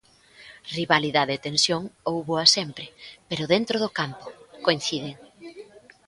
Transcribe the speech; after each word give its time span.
"Rivalidade 0.77 1.33
e 1.35 1.41
tensión 1.47 1.81
hóuboa 2.07 2.43
sempre, 2.55 2.85
pero 3.29 3.49
dentro 3.53 3.75
do 3.83 3.89
campo", 3.99 4.27
coinciden. 4.65 5.15